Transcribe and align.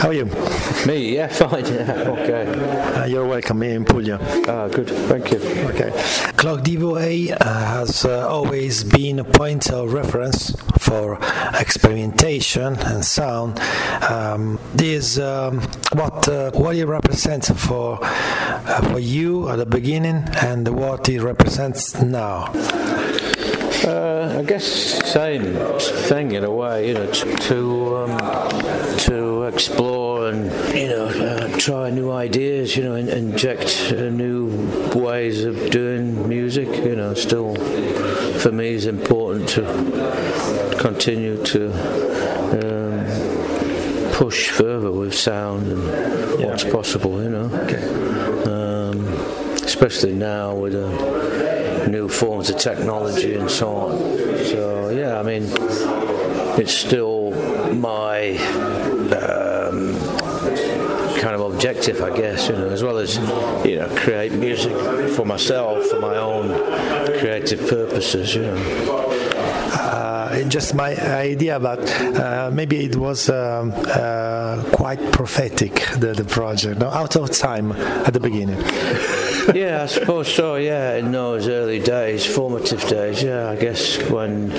How 0.00 0.08
are 0.08 0.12
you? 0.12 0.26
Me, 0.86 1.14
yeah, 1.16 1.26
fine, 1.32 1.64
yeah, 1.66 2.04
okay. 2.08 2.46
Uh, 2.46 3.06
you're 3.06 3.26
welcome 3.26 3.62
here 3.62 3.76
in 3.76 3.84
Puglia. 3.84 4.18
Ah, 4.46 4.68
good, 4.68 4.88
thank 4.88 5.32
you. 5.32 5.38
Okay. 5.70 5.90
Clock 6.36 6.60
DVA 6.60 7.34
uh, 7.40 7.44
has 7.44 8.04
uh, 8.04 8.28
always 8.28 8.84
been 8.84 9.18
a 9.18 9.24
point 9.24 9.70
of 9.70 9.92
reference 9.94 10.54
for 10.78 11.18
experimentation 11.54 12.76
and 12.80 13.04
sound. 13.04 13.58
Um, 14.02 14.58
this 14.74 15.18
um, 15.18 15.60
what 15.92 16.28
uh, 16.28 16.50
what 16.52 16.76
it 16.76 16.84
represents 16.86 17.50
for 17.50 17.98
uh, 18.02 18.90
for 18.92 18.98
you 18.98 19.48
at 19.48 19.56
the 19.56 19.66
beginning 19.66 20.28
and 20.42 20.68
what 20.68 21.08
it 21.08 21.22
represents 21.22 22.00
now. 22.02 22.52
Uh, 23.84 24.36
I 24.38 24.42
guess 24.42 24.64
same 25.12 25.54
thing 25.78 26.32
in 26.32 26.44
a 26.44 26.50
way, 26.50 26.88
you 26.88 26.94
know, 26.94 27.10
to 27.12 27.96
um, 27.96 28.10
to 29.06 29.44
explore 29.44 30.28
and 30.28 30.44
you 30.76 30.88
know 30.88 31.06
uh, 31.06 31.58
try 31.58 31.90
new 31.90 32.10
ideas, 32.10 32.76
you 32.76 32.82
know, 32.82 32.94
and 32.94 33.08
inject 33.08 33.92
uh, 33.92 34.08
new 34.10 34.48
ways 34.94 35.44
of 35.44 35.70
doing 35.70 36.28
music. 36.28 36.68
You 36.84 36.96
know, 36.96 37.14
still 37.14 37.54
for 38.40 38.52
me 38.52 38.70
is 38.70 38.86
important 38.86 39.48
to 39.50 40.76
continue 40.80 41.42
to 41.44 41.72
um, 42.60 44.12
push 44.12 44.50
further 44.50 44.90
with 44.90 45.14
sound 45.14 45.68
and 45.68 46.44
what's 46.44 46.64
possible. 46.64 47.22
You 47.22 47.30
know, 47.30 47.48
um, 48.46 49.06
especially 49.64 50.14
now 50.14 50.54
with. 50.54 50.74
Uh, 50.74 51.26
new 51.86 52.08
forms 52.08 52.50
of 52.50 52.58
technology 52.58 53.34
and 53.34 53.48
so 53.48 53.68
on. 53.68 53.98
So 54.46 54.90
yeah, 54.90 55.20
I 55.20 55.22
mean, 55.22 55.44
it's 56.58 56.74
still 56.74 57.30
my 57.72 58.36
um, 59.66 59.94
kind 61.20 61.34
of 61.34 61.52
objective, 61.52 62.02
I 62.02 62.16
guess, 62.16 62.48
you 62.48 62.54
know, 62.54 62.68
as 62.68 62.82
well 62.82 62.98
as 62.98 63.16
you 63.66 63.76
know, 63.76 63.88
create 63.96 64.32
music 64.32 64.72
for 65.10 65.24
myself 65.24 65.86
for 65.86 66.00
my 66.00 66.16
own 66.16 66.48
creative 67.18 67.68
purposes, 67.68 68.34
you 68.34 68.42
know. 68.42 68.56
Uh, 69.72 70.42
just 70.48 70.74
my 70.74 70.94
idea, 70.96 71.58
but 71.58 71.80
uh, 72.16 72.50
maybe 72.52 72.84
it 72.84 72.96
was 72.96 73.30
um, 73.30 73.72
uh, 73.76 74.62
quite 74.72 75.00
prophetic 75.12 75.72
the, 75.98 76.12
the 76.14 76.24
project, 76.24 76.78
no? 76.80 76.88
out 76.88 77.16
of 77.16 77.30
time 77.30 77.72
at 77.72 78.12
the 78.12 78.20
beginning. 78.20 78.58
yeah, 79.54 79.82
I 79.82 79.86
suppose 79.86 80.32
so. 80.32 80.56
Yeah, 80.56 80.96
in 80.96 81.12
those 81.12 81.48
early 81.48 81.78
days, 81.78 82.26
formative 82.26 82.86
days. 82.88 83.22
Yeah, 83.22 83.50
I 83.50 83.56
guess 83.56 83.98
when 84.10 84.50
we 84.50 84.56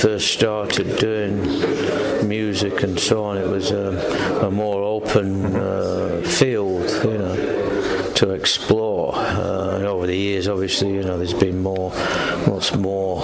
first 0.00 0.32
started 0.32 0.96
doing 0.98 1.42
music 2.28 2.84
and 2.84 3.00
so 3.00 3.24
on, 3.24 3.36
it 3.36 3.48
was 3.48 3.72
a, 3.72 4.46
a 4.46 4.50
more 4.50 4.84
open 4.84 5.44
uh, 5.56 6.22
field, 6.24 6.88
you 7.04 7.18
know, 7.18 8.12
to 8.14 8.30
explore. 8.30 8.87
Over 9.98 10.06
the 10.06 10.16
years, 10.16 10.46
obviously, 10.46 10.94
you 10.94 11.02
know, 11.02 11.18
there's 11.18 11.34
been 11.34 11.60
more, 11.60 11.90
lots 12.46 12.72
more 12.76 13.20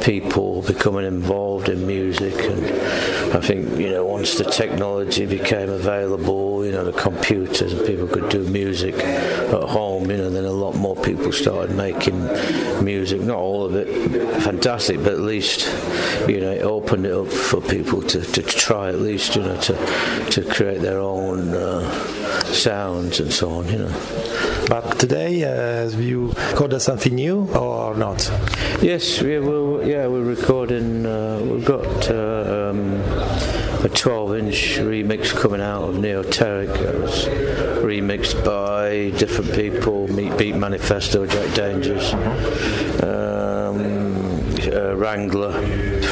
people 0.00 0.62
becoming 0.62 1.04
involved 1.04 1.68
in 1.68 1.86
music, 1.86 2.32
and 2.36 3.36
I 3.36 3.40
think 3.42 3.78
you 3.78 3.90
know 3.90 4.06
once 4.06 4.38
the 4.38 4.44
technology 4.44 5.26
became 5.26 5.68
available, 5.68 6.64
you 6.64 6.72
know, 6.72 6.86
the 6.86 6.98
computers 6.98 7.74
and 7.74 7.86
people 7.86 8.06
could 8.08 8.30
do 8.30 8.44
music 8.44 8.94
at 8.94 9.62
home, 9.64 10.10
you 10.10 10.16
know, 10.16 10.30
then 10.30 10.46
a 10.46 10.50
lot 10.50 10.74
more 10.74 10.96
people 10.96 11.32
started 11.32 11.76
making 11.76 12.18
music. 12.82 13.20
Not 13.20 13.36
all 13.36 13.66
of 13.66 13.74
it 13.74 13.86
fantastic, 14.40 14.96
but 15.02 15.12
at 15.12 15.20
least 15.20 15.66
you 16.26 16.40
know 16.40 16.50
it 16.50 16.62
opened 16.62 17.04
it 17.04 17.12
up 17.12 17.28
for 17.28 17.60
people 17.60 18.00
to, 18.00 18.22
to 18.22 18.42
try 18.42 18.88
at 18.88 19.00
least, 19.00 19.36
you 19.36 19.42
know, 19.42 19.60
to 19.60 19.74
to 20.30 20.42
create 20.54 20.80
their 20.80 20.98
own 20.98 21.50
uh, 21.50 22.25
sounds 22.46 23.20
and 23.20 23.32
so 23.32 23.50
on, 23.50 23.68
you 23.68 23.78
know. 23.78 24.66
But 24.68 24.98
today, 24.98 25.44
uh, 25.44 25.88
you 25.90 26.32
recorded 26.50 26.80
something 26.80 27.14
new 27.14 27.48
or 27.54 27.94
not? 27.94 28.30
Yes, 28.82 29.22
we 29.22 29.38
will. 29.38 29.86
Yeah, 29.86 30.06
we're 30.06 30.22
recording. 30.22 31.06
Uh, 31.06 31.40
we've 31.42 31.64
got 31.64 32.10
uh, 32.10 32.70
um, 32.70 32.94
a 33.84 33.88
12-inch 33.88 34.78
remix 34.78 35.30
coming 35.30 35.60
out 35.60 35.88
of 35.88 35.96
Neoteric. 35.96 36.74
It 36.76 37.00
was 37.00 37.26
remixed 37.84 38.44
by 38.44 39.16
different 39.18 39.52
people: 39.54 40.08
Meat 40.08 40.36
Beat 40.36 40.56
Manifesto, 40.56 41.26
Jack 41.26 41.54
Dangers, 41.54 42.12
um, 43.02 43.78
uh, 44.72 44.96
Wrangler 44.96 45.52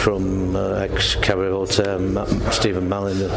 from 0.04 0.54
uh, 0.54 0.74
ex 0.74 1.14
Cabaret 1.14 1.48
Voltaire, 1.48 1.98
Ma- 1.98 2.26
Stephen 2.50 2.86
Mallinder, 2.90 3.30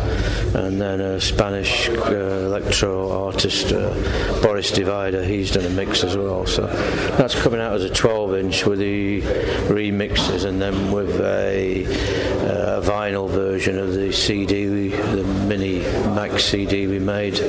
and 0.53 0.81
then 0.81 0.99
a 0.99 1.21
Spanish 1.21 1.87
uh, 1.87 2.11
electro 2.11 3.09
artist, 3.09 3.71
uh, 3.71 3.93
Boris 4.41 4.69
Divider. 4.71 5.23
He's 5.23 5.49
done 5.49 5.63
a 5.63 5.69
mix 5.69 6.03
as 6.03 6.17
well. 6.17 6.45
So 6.45 6.67
that's 7.17 7.41
coming 7.41 7.61
out 7.61 7.71
as 7.71 7.85
a 7.85 7.89
12-inch 7.89 8.65
with 8.65 8.79
the 8.79 9.21
remixes, 9.71 10.43
and 10.43 10.61
then 10.61 10.91
with 10.91 11.21
a, 11.21 11.85
uh, 11.85 12.81
vinyl 12.81 13.29
version 13.29 13.79
of 13.79 13.93
the 13.93 14.11
CD, 14.11 14.69
we, 14.69 14.89
the 14.89 15.23
mini 15.47 15.79
Max 16.15 16.43
CD 16.43 16.85
we 16.85 16.99
made 16.99 17.39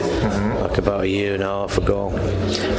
like 0.61 0.79
about 0.79 1.01
a 1.01 1.09
year 1.09 1.35
and 1.35 1.43
a 1.43 1.47
half 1.47 1.77
ago. 1.77 2.11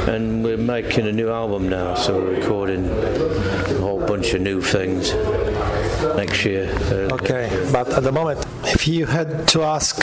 And 0.08 0.42
we're 0.42 0.56
making 0.56 1.06
a 1.06 1.12
new 1.12 1.28
album 1.28 1.68
now, 1.68 1.96
so 1.96 2.18
we're 2.18 2.36
recording 2.36 2.88
a 2.88 3.74
whole 3.74 4.00
bunch 4.06 4.32
of 4.32 4.40
new 4.40 4.62
things 4.62 5.12
next 6.16 6.44
year. 6.44 6.68
Uh, 6.90 7.14
Okay, 7.14 7.48
but 7.72 7.88
at 7.92 8.02
the 8.02 8.12
moment, 8.12 8.44
if 8.64 8.86
you 8.88 9.06
had 9.06 9.46
to 9.48 9.62
ask 9.62 10.02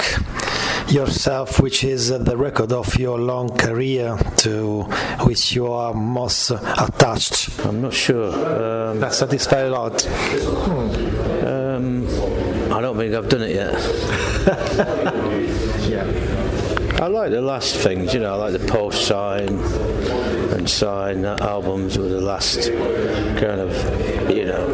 yourself 0.90 1.60
which 1.60 1.84
is 1.84 2.10
the 2.10 2.38
record 2.38 2.72
of 2.72 2.96
your 2.98 3.20
long 3.20 3.50
career 3.58 4.18
to 4.38 4.84
which 5.26 5.52
you 5.54 5.68
are 5.68 5.94
most 5.94 6.52
attached, 6.52 7.50
I'm 7.66 7.82
not 7.82 7.94
sure. 7.94 8.32
Um, 8.90 9.00
that 9.00 9.14
satisfies 9.14 9.68
a 9.68 9.72
lot. 9.72 10.06
um, 11.46 12.08
I 12.72 12.82
don't 12.82 12.98
think 12.98 13.14
I've 13.14 13.30
done 13.30 13.42
it 13.44 13.56
yet. 13.56 13.74
I 17.00 17.08
like 17.08 17.32
the 17.32 17.42
last 17.42 17.76
things, 17.76 18.14
you 18.14 18.20
know, 18.20 18.34
I 18.34 18.50
like 18.50 18.54
the 18.60 18.68
post 18.68 19.06
sign 19.06 19.50
and 19.50 20.70
sign 20.70 21.26
albums 21.26 21.98
were 21.98 22.08
the 22.10 22.22
last 22.22 22.70
kind 23.40 23.62
of, 23.62 24.30
you 24.32 24.46
know, 24.46 24.66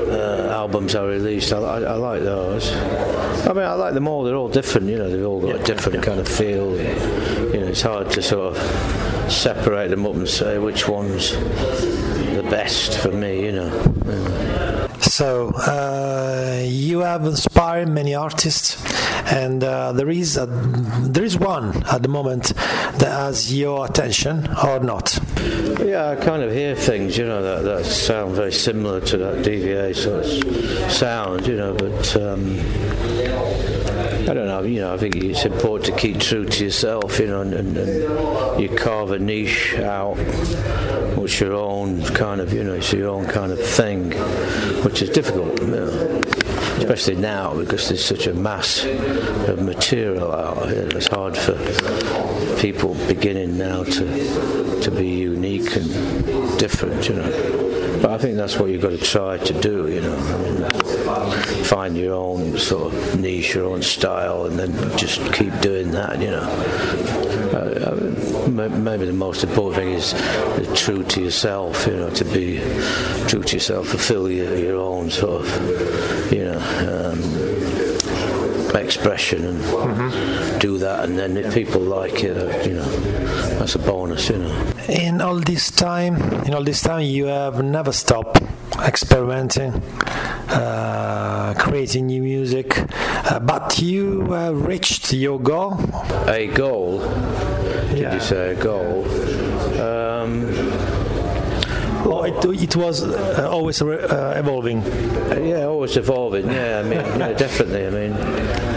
albums 0.63 0.95
I 0.95 1.03
released. 1.03 1.51
I, 1.51 1.57
I, 1.57 1.81
I, 1.81 1.95
like 1.95 2.21
those. 2.21 2.71
I 2.71 3.51
mean, 3.51 3.65
I 3.65 3.73
like 3.73 3.93
them 3.93 4.07
all. 4.07 4.23
They're 4.23 4.37
all 4.37 4.47
different. 4.47 4.87
You 4.87 4.97
know, 4.97 5.09
they've 5.09 5.25
all 5.25 5.41
got 5.41 5.55
yeah, 5.55 5.61
a 5.61 5.65
different 5.65 5.97
yeah. 5.97 6.05
kind 6.05 6.19
of 6.21 6.27
feel. 6.27 6.71
You 7.53 7.59
know, 7.59 7.67
it's 7.67 7.81
hard 7.81 8.09
to 8.11 8.21
sort 8.21 8.55
of 8.55 9.31
separate 9.31 9.89
them 9.89 10.05
up 10.05 10.15
and 10.15 10.29
say 10.29 10.57
which 10.59 10.87
one's 10.87 11.31
the 11.31 12.47
best 12.49 12.97
for 12.97 13.11
me. 13.11 13.45
You 13.45 13.51
know. 13.51 13.95
Yeah. 14.05 14.52
So 15.03 15.49
uh, 15.55 16.63
you 16.65 16.99
have 16.99 17.25
inspired 17.25 17.89
many 17.89 18.15
artists, 18.15 18.81
and 19.31 19.63
uh, 19.63 19.91
there 19.91 20.09
is 20.09 20.37
a, 20.37 20.45
there 20.45 21.23
is 21.23 21.37
one 21.37 21.83
at 21.87 22.01
the 22.01 22.07
moment 22.07 22.53
that 22.99 23.11
has 23.11 23.53
your 23.53 23.85
attention 23.85 24.47
or 24.65 24.79
not. 24.79 25.19
Yeah, 25.79 26.09
I 26.11 26.15
kind 26.15 26.41
of 26.41 26.51
hear 26.51 26.75
things, 26.75 27.17
you 27.17 27.25
know, 27.25 27.41
that, 27.43 27.63
that 27.63 27.85
sound 27.85 28.35
very 28.35 28.53
similar 28.53 29.01
to 29.01 29.17
that 29.17 29.45
DVA 29.45 29.95
sort 29.95 30.25
of 30.25 30.91
sound, 30.91 31.47
you 31.47 31.57
know, 31.57 31.73
but. 31.73 32.15
Um, 32.17 32.59
I 34.23 34.33
don't 34.33 34.47
know. 34.47 34.63
You 34.63 34.79
know, 34.81 34.93
I 34.93 34.97
think 34.97 35.17
it's 35.17 35.43
important 35.43 35.93
to 35.93 35.99
keep 35.99 36.19
true 36.19 36.45
to 36.45 36.63
yourself. 36.63 37.19
You 37.19 37.27
know, 37.27 37.41
and, 37.41 37.53
and, 37.53 37.77
and 37.77 38.61
you 38.61 38.69
carve 38.69 39.11
a 39.11 39.19
niche 39.19 39.75
out, 39.75 40.15
which 41.17 41.41
your 41.41 41.53
own 41.53 42.01
kind 42.03 42.39
of, 42.39 42.53
you 42.53 42.63
know, 42.63 42.73
it's 42.73 42.93
your 42.93 43.09
own 43.09 43.25
kind 43.25 43.51
of 43.51 43.59
thing, 43.59 44.11
which 44.83 45.01
is 45.01 45.09
difficult. 45.09 45.59
You 45.59 45.67
know, 45.67 46.21
especially 46.77 47.15
now 47.15 47.53
because 47.53 47.89
there's 47.89 48.05
such 48.05 48.27
a 48.27 48.33
mass 48.33 48.85
of 48.85 49.61
material 49.61 50.31
out 50.31 50.69
here. 50.69 50.87
It's 50.95 51.07
hard 51.07 51.35
for 51.37 51.55
people 52.61 52.95
beginning 53.07 53.57
now 53.57 53.83
to 53.83 54.79
to 54.81 54.91
be 54.91 55.09
unique 55.09 55.75
and 55.75 56.59
different. 56.59 57.09
You 57.09 57.15
know. 57.15 57.62
But 58.03 58.11
I 58.11 58.17
think 58.17 58.35
that's 58.35 58.59
what 58.59 58.69
you've 58.69 58.81
got 58.81 58.89
to 58.89 58.97
try 58.97 59.37
to 59.37 59.53
do, 59.61 59.87
you 59.87 60.01
know. 60.01 60.17
Find 61.63 61.97
your 61.97 62.15
own 62.15 62.57
sort 62.57 62.93
of 62.93 63.17
niche, 63.17 63.55
your 63.55 63.67
own 63.67 63.81
style, 63.81 64.43
and 64.43 64.59
then 64.59 64.97
just 64.97 65.21
keep 65.31 65.57
doing 65.61 65.91
that, 65.91 66.19
you 66.19 66.31
know. 66.31 66.41
Uh, 67.53 68.49
maybe 68.49 69.05
the 69.05 69.13
most 69.13 69.45
important 69.45 69.77
thing 69.77 69.93
is 69.93 70.13
true 70.77 71.03
to 71.03 71.21
yourself, 71.21 71.87
you 71.87 71.95
know, 71.95 72.09
to 72.09 72.25
be 72.25 72.57
true 73.29 73.41
to 73.41 73.55
yourself, 73.55 73.87
fulfill 73.87 74.29
your, 74.29 74.53
your 74.57 74.81
own 74.81 75.09
sort 75.09 75.45
of, 75.45 76.33
you 76.33 76.43
know. 76.43 76.59
Um, 76.59 77.92
expression 78.75 79.45
and 79.45 79.59
mm-hmm. 79.61 80.59
do 80.59 80.77
that 80.77 81.05
and 81.05 81.17
then 81.17 81.37
if 81.37 81.53
people 81.53 81.81
like 81.81 82.23
it 82.23 82.65
you 82.67 82.73
know 82.73 82.89
that's 83.59 83.75
a 83.75 83.79
bonus 83.79 84.29
you 84.29 84.37
know 84.37 84.73
in 84.89 85.21
all 85.21 85.39
this 85.39 85.69
time 85.71 86.15
in 86.45 86.53
all 86.53 86.63
this 86.63 86.81
time 86.81 87.01
you 87.01 87.25
have 87.25 87.63
never 87.63 87.91
stopped 87.91 88.41
experimenting 88.79 89.71
uh, 90.49 91.53
creating 91.57 92.07
new 92.07 92.21
music 92.21 92.77
uh, 93.29 93.39
but 93.39 93.79
you 93.79 94.27
uh, 94.33 94.51
reached 94.51 95.13
your 95.13 95.39
goal 95.39 95.77
a 96.27 96.47
goal 96.47 96.99
did 97.89 97.99
yeah. 97.99 98.13
you 98.13 98.19
say 98.19 98.51
a 98.51 98.55
goal 98.55 99.05
um, 99.79 100.51
Oh, 102.05 102.23
it, 102.23 102.61
it 102.61 102.75
was 102.75 103.03
uh, 103.03 103.49
always 103.49 103.81
uh, 103.81 104.33
evolving. 104.37 104.81
Yeah, 104.83 105.65
always 105.65 105.95
evolving. 105.95 106.51
Yeah, 106.51 106.79
I 106.79 106.83
mean, 106.83 106.99
yeah, 107.19 107.33
definitely. 107.45 107.87
I 107.87 107.89
mean, 107.89 108.13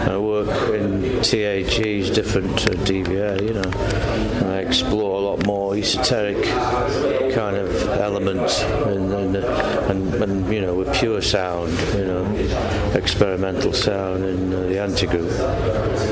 I 0.07 0.17
work 0.17 0.47
in 0.73 0.86
TAG's 1.23 2.09
different 2.09 2.67
uh, 2.67 2.71
DVA. 2.85 3.41
You 3.41 3.53
know, 3.53 4.49
I 4.49 4.59
explore 4.59 5.17
a 5.17 5.19
lot 5.19 5.45
more 5.45 5.75
esoteric 5.75 6.43
kind 7.33 7.57
of 7.57 7.69
elements, 7.89 8.61
and 8.61 9.13
and, 9.13 9.35
and, 9.35 10.13
and 10.15 10.53
you 10.53 10.61
know, 10.61 10.75
with 10.75 10.93
pure 10.93 11.21
sound. 11.21 11.71
You 11.95 12.05
know, 12.05 12.93
experimental 12.95 13.73
sound 13.73 14.25
in 14.25 14.53
uh, 14.53 14.61
the 14.61 14.81
anti-group. 14.81 15.31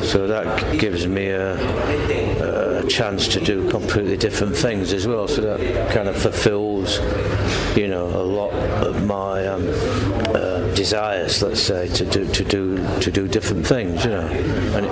So 0.05 0.27
that 0.27 0.79
gives 0.79 1.07
me 1.07 1.27
a, 1.27 2.81
a 2.81 2.87
chance 2.87 3.27
to 3.29 3.39
do 3.39 3.69
completely 3.69 4.17
different 4.17 4.55
things 4.55 4.93
as 4.93 5.07
well. 5.07 5.27
So 5.27 5.41
that 5.41 5.91
kind 5.91 6.07
of 6.07 6.15
fulfills 6.15 6.99
you 7.75 7.87
know, 7.89 8.05
a 8.05 8.23
lot 8.23 8.53
of 8.53 9.05
my 9.05 9.45
um, 9.47 9.65
desires, 10.75 11.41
let's 11.41 11.61
say, 11.61 11.87
to 11.87 12.05
do 12.05 12.27
to 12.27 12.43
do 12.43 12.99
to 12.99 13.11
do 13.11 13.27
different 13.27 13.65
things, 13.65 14.03
you 14.03 14.11
know, 14.11 14.27
and, 14.75 14.85
it, 14.85 14.91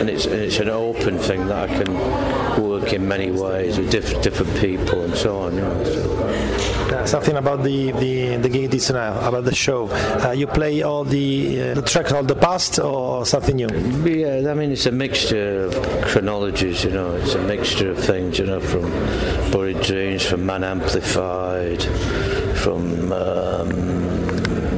and 0.00 0.10
it's 0.10 0.26
and 0.26 0.34
it's 0.34 0.58
an 0.58 0.68
open 0.68 1.18
thing 1.18 1.46
that 1.48 1.70
I 1.70 1.82
can 1.82 2.62
work 2.62 2.92
in 2.92 3.08
many 3.08 3.30
ways 3.30 3.78
with 3.78 3.90
diff- 3.90 4.22
different 4.22 4.54
people 4.60 5.02
and 5.02 5.14
so 5.16 5.38
on. 5.38 5.54
You 5.54 5.62
know, 5.62 5.84
so. 5.84 7.06
something 7.06 7.36
about 7.36 7.62
the 7.64 7.92
the 7.92 8.36
the 8.36 8.48
gig 8.48 8.70
this 8.70 8.90
now 8.90 9.18
about 9.26 9.44
the 9.44 9.54
show. 9.54 9.88
Uh, 9.90 10.32
you 10.32 10.46
play 10.46 10.82
all 10.82 11.04
the 11.04 11.60
uh, 11.60 11.74
the 11.74 11.82
tracks 11.82 12.12
of 12.12 12.28
the 12.28 12.36
past 12.36 12.78
or 12.78 13.24
something 13.26 13.56
new? 13.56 13.68
Yeah, 14.04 14.50
I 14.50 14.54
mean 14.54 14.70
it's 14.70 14.86
a 14.86 14.92
mixture 14.92 15.64
of 15.64 15.72
chronologies. 16.04 16.84
You 16.84 16.90
know, 16.90 17.16
it's 17.16 17.34
a 17.34 17.42
mixture 17.42 17.90
of 17.90 17.98
things. 17.98 18.38
You 18.38 18.46
know, 18.46 18.60
from 18.60 18.90
Buried 19.50 19.80
Dreams, 19.80 20.24
from 20.24 20.46
Man 20.46 20.62
Amplified, 20.62 21.82
from. 22.62 23.12
Um, 23.12 24.21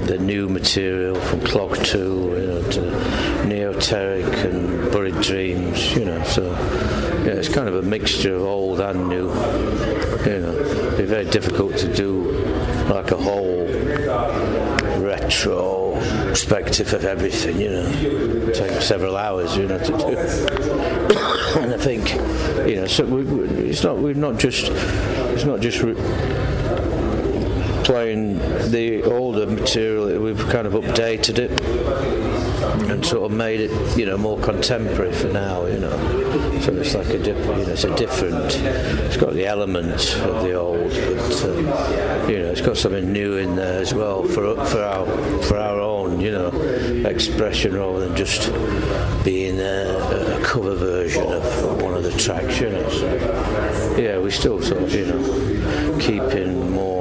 the 0.06 0.18
new 0.18 0.48
material 0.48 1.14
from 1.14 1.40
Clock 1.40 1.78
2 1.78 1.98
you 1.98 2.46
know, 2.46 2.62
to 2.70 2.80
Neoteric 3.48 4.44
and 4.44 4.92
Buried 4.92 5.20
Dreams, 5.22 5.94
you 5.94 6.04
know, 6.04 6.22
so 6.24 6.50
yeah, 7.24 7.32
it's 7.32 7.48
kind 7.48 7.68
of 7.68 7.76
a 7.76 7.82
mixture 7.82 8.34
of 8.34 8.42
old 8.42 8.80
and 8.80 9.08
new. 9.08 9.28
You 10.30 10.40
know, 10.40 10.54
it'd 10.54 10.98
be 10.98 11.04
very 11.04 11.24
difficult 11.24 11.76
to 11.78 11.94
do 11.94 12.32
like 12.90 13.10
a 13.12 13.16
whole 13.16 13.66
retro 15.00 15.94
perspective 16.28 16.92
of 16.92 17.04
everything, 17.04 17.60
you 17.60 17.70
know. 17.70 17.86
It 18.48 18.54
takes 18.54 18.86
several 18.86 19.16
hours, 19.16 19.56
you 19.56 19.66
know, 19.66 19.78
to 19.78 19.86
do. 19.86 19.96
and 21.60 21.72
I 21.72 21.78
think, 21.78 22.12
you 22.68 22.76
know, 22.76 22.86
so 22.86 23.04
we, 23.06 23.22
it's 23.68 23.82
not 23.82 23.98
we've 23.98 24.16
not 24.16 24.38
just 24.38 24.70
it's 25.32 25.44
not 25.44 25.60
just. 25.60 25.80
Re- 25.82 26.53
playing 27.84 28.38
the 28.70 29.02
older 29.04 29.46
material, 29.46 30.20
we've 30.20 30.48
kind 30.48 30.66
of 30.66 30.72
updated 30.72 31.38
it 31.38 31.50
and 32.90 33.04
sort 33.04 33.31
of 33.31 33.36
made 33.36 33.60
it, 33.60 33.96
you 33.96 34.06
know, 34.06 34.16
more 34.16 34.38
contemporary 34.38 35.12
for 35.12 35.28
now, 35.28 35.66
you 35.66 35.78
know. 35.78 36.60
So 36.60 36.72
it's 36.72 36.94
like 36.94 37.08
a 37.08 37.19
different, 37.19 37.60
you 37.60 37.66
know, 37.66 37.72
it's 37.72 37.84
a 37.84 37.94
different. 37.94 38.56
It's 39.04 39.16
got 39.16 39.34
the 39.34 39.46
elements 39.46 40.14
of 40.16 40.42
the 40.42 40.54
old, 40.54 40.90
but 40.90 41.44
uh, 41.44 42.26
you 42.28 42.38
know, 42.38 42.50
it's 42.50 42.62
got 42.62 42.76
something 42.76 43.12
new 43.12 43.36
in 43.36 43.54
there 43.54 43.81
as 43.81 43.92
well 43.92 44.25
for 44.25 44.54
for 44.66 44.82
our 44.82 45.06
for 45.42 45.58
our 45.58 45.78
own, 45.78 46.20
you 46.20 46.32
know, 46.32 46.48
expression 47.06 47.76
rather 47.76 48.00
than 48.08 48.16
just 48.16 48.50
being 49.25 49.60
a, 49.60 50.38
a 50.38 50.44
cover 50.44 50.75
version 50.75 51.23
of 51.23 51.82
one 51.82 51.94
of 51.94 52.02
the 52.02 52.12
tracks, 52.12 52.61
you 52.61 52.70
know. 52.70 52.88
So, 52.88 53.97
yeah, 53.99 54.18
we 54.18 54.30
still 54.30 54.61
sort 54.62 54.82
of, 54.82 54.94
you 54.94 55.06
know, 55.06 55.99
keeping 56.00 56.70
more 56.70 56.93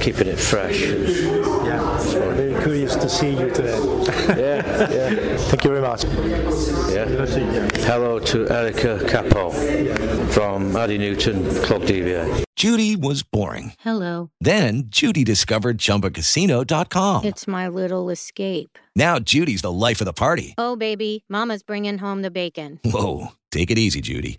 keeping 0.00 0.28
it 0.28 0.38
fresh. 0.38 0.80
Yeah, 0.80 1.98
very 1.98 2.60
curious 2.62 2.96
to 2.96 3.08
see 3.08 3.30
you 3.30 3.50
today. 3.50 3.78
yeah, 4.28 4.90
yeah. 4.90 5.36
Thank 5.36 5.64
you 5.64 5.70
very 5.70 5.82
much. 5.82 6.04
Yeah. 6.90 7.04
Hello 7.84 8.18
to 8.18 8.48
Erica 8.48 9.04
Capo 9.06 9.50
from 10.30 10.74
Adi 10.74 10.98
Newton, 10.98 11.44
Club 11.62 11.82
DVA. 11.82 12.44
Judy 12.56 12.96
was 12.96 13.22
boring. 13.22 13.72
Hello. 13.80 14.30
Then 14.40 14.84
Judy 14.88 15.24
discovered 15.24 15.78
ChumbaCasino.com. 15.78 17.24
It's 17.24 17.46
my 17.46 17.68
little 17.68 18.10
escape. 18.10 18.78
Now 18.96 19.18
Judy's 19.18 19.62
the 19.62 19.72
life 19.72 20.00
of 20.00 20.04
the 20.04 20.12
party. 20.12 20.54
Oh, 20.58 20.76
baby, 20.76 21.24
Mama's 21.28 21.62
bringing 21.62 21.98
home 21.98 22.22
the 22.22 22.30
bacon. 22.30 22.80
Whoa, 22.84 23.28
take 23.50 23.70
it 23.70 23.78
easy, 23.78 24.00
Judy. 24.00 24.38